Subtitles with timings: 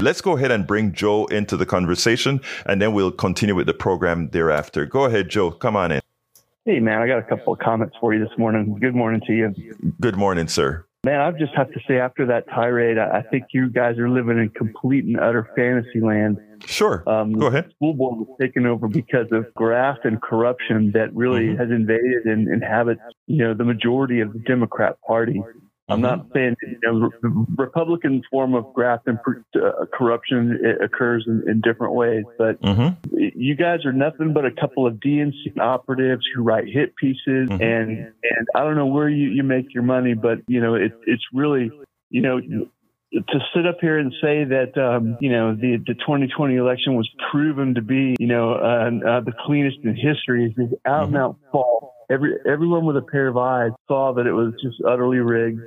[0.00, 3.74] Let's go ahead and bring Joe into the conversation and then we'll continue with the
[3.74, 4.86] program thereafter.
[4.86, 5.50] Go ahead, Joe.
[5.50, 6.00] Come on in.
[6.64, 8.78] Hey, man, I got a couple of comments for you this morning.
[8.80, 9.54] Good morning to you.
[10.00, 10.86] Good morning, sir.
[11.04, 14.38] Man, I just have to say, after that tirade, I think you guys are living
[14.38, 16.38] in complete and utter fantasy land.
[16.66, 17.02] Sure.
[17.08, 17.70] Um, Go ahead.
[17.76, 21.58] school board was taken over because of graft and corruption that really mm-hmm.
[21.58, 25.42] has invaded and inhabits, you know, the majority of the Democrat Party.
[25.90, 26.32] I'm not mm-hmm.
[26.34, 29.18] saying you know, the Republican form of graft and
[29.54, 33.08] uh, corruption occurs in, in, different ways, but mm-hmm.
[33.12, 37.62] you guys are nothing but a couple of DNC operatives who write hit pieces, mm-hmm.
[37.62, 40.92] and and I don't know where you, you make your money, but you know it,
[41.06, 41.70] it's really
[42.10, 42.40] you know
[43.12, 47.08] to sit up here and say that um, you know the the 2020 election was
[47.30, 51.36] proven to be you know uh, uh, the cleanest in history is out and out
[51.50, 51.92] false.
[52.10, 55.60] Every everyone with a pair of eyes saw that it was just utterly rigged.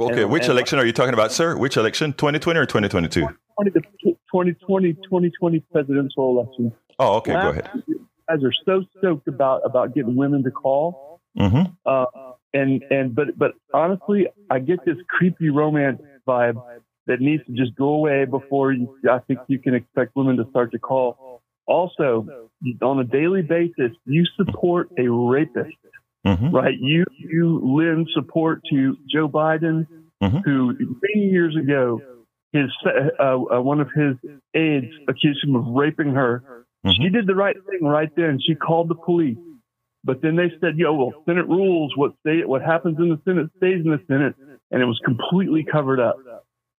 [0.00, 1.56] Okay, and, which and election are you talking about, sir?
[1.56, 2.12] Which election?
[2.12, 3.20] 2020 or 2022?
[3.20, 6.72] 2020, 2020 presidential election.
[6.98, 7.70] Oh, okay, Last, go ahead.
[8.28, 11.20] Guys are so stoked about about getting women to call.
[11.38, 11.72] Mm-hmm.
[11.86, 12.04] Uh,
[12.54, 16.62] and and but but honestly, I get this creepy romance vibe
[17.06, 20.46] that needs to just go away before you, I think you can expect women to
[20.50, 21.42] start to call.
[21.66, 22.26] Also,
[22.82, 25.76] on a daily basis, you support a rapist
[26.26, 26.54] mm-hmm.
[26.54, 26.74] right?
[26.78, 29.86] You you lend support to Joe Biden,
[30.22, 30.38] mm-hmm.
[30.38, 32.00] who many years ago,
[32.52, 32.70] his
[33.20, 34.16] uh, uh, one of his
[34.54, 36.64] aides accused him of raping her.
[36.86, 37.02] Mm-hmm.
[37.02, 38.38] She did the right thing right then.
[38.46, 39.38] She called the police,
[40.04, 41.92] but then they said, "Yo, well, Senate rules.
[41.96, 44.34] What stay what happens in the Senate stays in the Senate,"
[44.70, 46.18] and it was completely covered up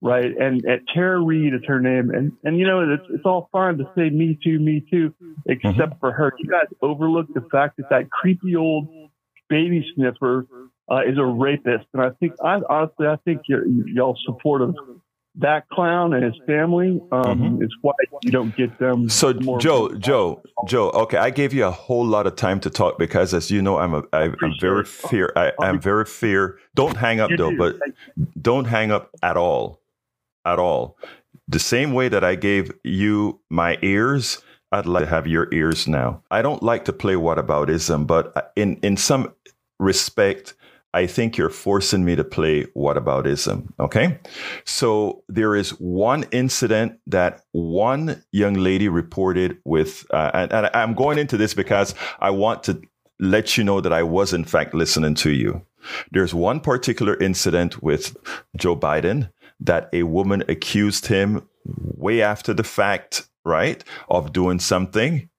[0.01, 0.31] right?
[0.37, 3.77] And at Tara Reade is her name, and and you know it's it's all fine
[3.77, 5.13] to say me too, me too,
[5.47, 5.99] except mm-hmm.
[5.99, 6.33] for her.
[6.39, 8.87] You guys overlooked the fact that that creepy old
[9.49, 10.47] baby sniffer
[10.89, 14.99] uh, is a rapist, and I think I honestly I think y'all support supportive
[15.39, 17.63] that clown and his family um, mm-hmm.
[17.63, 19.07] is why you don't get them.
[19.09, 20.89] So Joe, Joe, Joe.
[20.89, 23.77] Okay, I gave you a whole lot of time to talk because, as you know,
[23.77, 25.31] I'm a I, I'm very fear.
[25.35, 26.57] I, am very fear.
[26.75, 27.77] Don't hang up though, but
[28.41, 29.81] don't hang up at all,
[30.45, 30.97] at all.
[31.47, 34.41] The same way that I gave you my ears.
[34.71, 36.21] I'd like to have your ears now.
[36.29, 39.33] I don't like to play whataboutism, but in in some
[39.79, 40.53] respect,
[40.93, 43.71] I think you're forcing me to play whataboutism.
[43.79, 44.19] Okay.
[44.65, 50.95] So there is one incident that one young lady reported with, uh, and, and I'm
[50.95, 52.81] going into this because I want to
[53.19, 55.61] let you know that I was in fact listening to you.
[56.11, 58.17] There's one particular incident with
[58.57, 65.29] Joe Biden that a woman accused him way after the fact, right, of doing something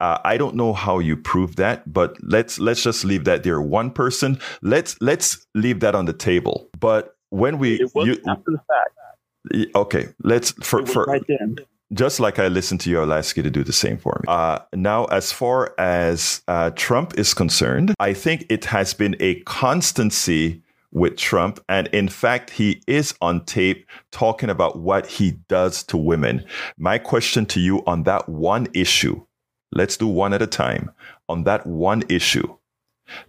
[0.00, 3.60] uh, I don't know how you prove that, but let's let's just leave that there.
[3.60, 4.38] One person.
[4.62, 6.68] Let's let's leave that on the table.
[6.78, 9.74] But when we it was you, after the fact.
[9.74, 11.56] Okay, let's for for right then.
[11.94, 14.26] Just like I listened to you, I'll ask you to do the same for me.
[14.28, 19.40] Uh, now, as far as uh, Trump is concerned, I think it has been a
[19.40, 21.60] constancy with Trump.
[21.68, 26.44] And in fact, he is on tape talking about what he does to women.
[26.76, 29.24] My question to you on that one issue
[29.72, 30.90] Let's do one at a time.
[31.28, 32.56] On that one issue,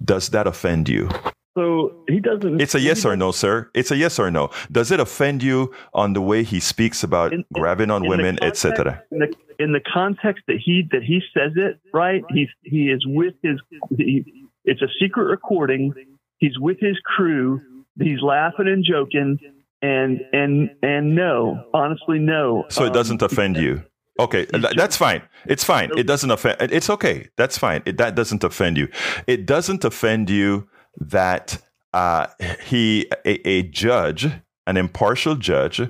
[0.03, 1.09] does that offend you?
[1.57, 2.61] So he doesn't.
[2.61, 3.69] It's a yes or no, sir.
[3.73, 4.49] It's a yes or no.
[4.71, 9.03] Does it offend you on the way he speaks about in, grabbing on women, etc.?
[9.11, 12.23] In, in the context that he that he says it, right?
[12.29, 13.59] He's he is with his.
[13.97, 15.93] He, it's a secret recording.
[16.39, 17.61] He's with his crew.
[17.99, 19.37] He's laughing and joking,
[19.81, 22.65] and and and no, honestly, no.
[22.69, 23.83] So it doesn't um, offend you.
[24.19, 24.45] Okay,
[24.75, 25.21] that's fine.
[25.45, 25.91] It's fine.
[25.97, 26.57] It doesn't offend.
[26.59, 27.29] It's okay.
[27.37, 27.83] That's fine.
[27.85, 28.89] It, that doesn't offend you.
[29.27, 30.67] It doesn't offend you
[30.97, 31.61] that
[31.93, 32.27] uh,
[32.65, 34.27] he, a, a, judge,
[34.67, 35.81] an impartial judge,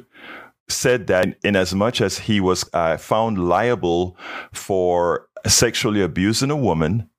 [0.68, 4.16] said that in as much as he was uh, found liable
[4.54, 7.10] for sexually abusing a woman,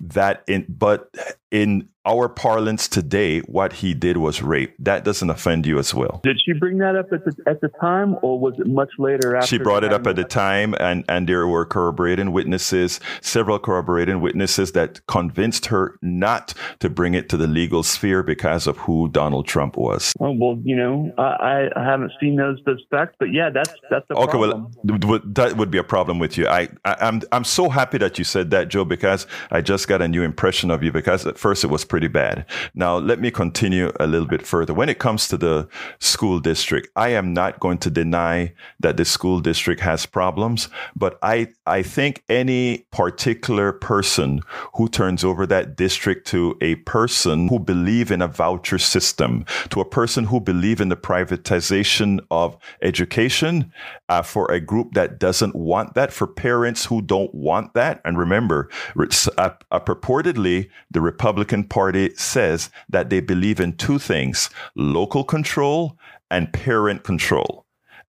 [0.00, 1.12] that in but
[1.52, 4.74] in our parlance today, what he did was rape.
[4.78, 6.20] That doesn't offend you as well.
[6.24, 9.36] Did she bring that up at the, at the time, or was it much later?
[9.36, 13.58] After she brought it up at the time, and, and there were corroborating witnesses, several
[13.58, 18.78] corroborating witnesses that convinced her not to bring it to the legal sphere because of
[18.78, 20.12] who Donald Trump was.
[20.18, 24.06] Oh, well, you know, I, I haven't seen those those facts, but yeah, that's that's
[24.08, 24.28] the problem.
[24.28, 24.88] okay.
[24.88, 25.00] Problem.
[25.08, 26.48] Well, that would be a problem with you.
[26.48, 30.02] I, I I'm I'm so happy that you said that, Joe, because I just got
[30.02, 30.90] a new impression of you.
[30.90, 32.46] Because first it was pretty bad.
[32.74, 34.72] Now, let me continue a little bit further.
[34.72, 35.68] When it comes to the
[35.98, 41.18] school district, I am not going to deny that the school district has problems, but
[41.20, 44.40] I, I think any particular person
[44.76, 49.80] who turns over that district to a person who believe in a voucher system, to
[49.80, 53.72] a person who believe in the privatization of education,
[54.08, 58.00] uh, for a group that doesn't want that, for parents who don't want that.
[58.04, 61.31] And remember, uh, uh, purportedly, the Republican
[61.68, 65.98] Party says that they believe in two things local control
[66.30, 67.61] and parent control.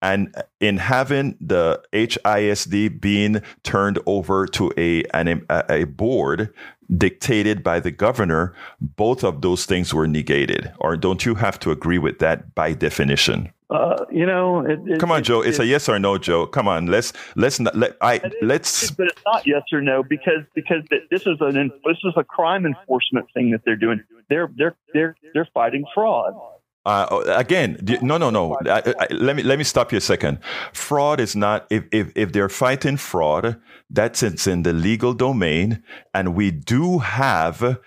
[0.01, 6.53] And in having the HISD being turned over to a, an, a board
[6.97, 10.71] dictated by the governor, both of those things were negated.
[10.79, 13.51] Or don't you have to agree with that by definition?
[13.69, 15.41] Uh, you know, it, it, come on, it, Joe.
[15.41, 16.45] It's a yes or no, Joe.
[16.45, 18.91] Come on, let's let's not let I let's.
[18.91, 22.65] But it's not yes or no because because this is an this is a crime
[22.65, 24.03] enforcement thing that they're doing.
[24.29, 26.33] They're they're they're they're fighting fraud.
[26.83, 28.57] Uh, oh, again, no, no, no.
[28.65, 30.39] I, I, let me let me stop you a second.
[30.73, 35.83] Fraud is not if if if they're fighting fraud, that's it's in the legal domain,
[36.13, 37.77] and we do have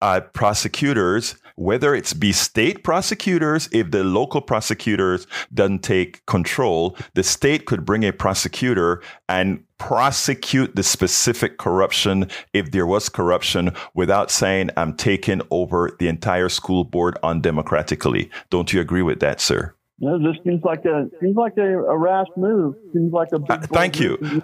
[0.00, 7.22] uh, prosecutors whether it's be state prosecutors, if the local prosecutors doesn't take control, the
[7.24, 14.30] state could bring a prosecutor and prosecute the specific corruption if there was corruption without
[14.30, 18.30] saying I'm taking over the entire school board undemocratically.
[18.50, 19.74] Don't you agree with that, sir?
[20.00, 22.76] No, this seems like a seems like a, a rash move.
[22.92, 24.42] Seems like a uh, thank you.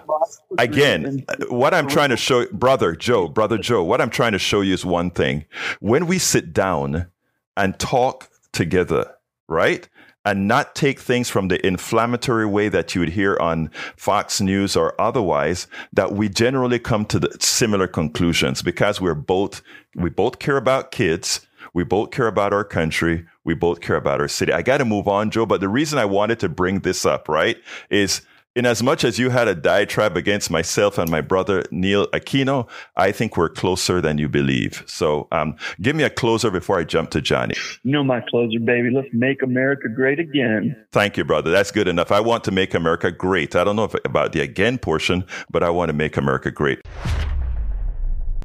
[0.57, 4.59] Again, what I'm trying to show, brother Joe, brother Joe, what I'm trying to show
[4.59, 5.45] you is one thing.
[5.79, 7.07] When we sit down
[7.55, 9.15] and talk together,
[9.47, 9.87] right?
[10.27, 14.75] And not take things from the inflammatory way that you would hear on Fox News
[14.75, 19.61] or otherwise, that we generally come to the similar conclusions because we're both,
[19.93, 23.25] we both care about kids we both care about our country.
[23.43, 24.53] We both care about our city.
[24.53, 25.45] I got to move on, Joe.
[25.45, 27.57] But the reason I wanted to bring this up, right,
[27.89, 28.21] is
[28.55, 32.69] in as much as you had a diatribe against myself and my brother Neil Aquino,
[32.95, 34.83] I think we're closer than you believe.
[34.87, 37.55] So um, give me a closer before I jump to Johnny.
[37.83, 38.89] You know my closer, baby.
[38.89, 40.81] Let's make America great again.
[40.93, 41.51] Thank you, brother.
[41.51, 42.09] That's good enough.
[42.09, 43.53] I want to make America great.
[43.53, 46.79] I don't know if, about the again portion, but I want to make America great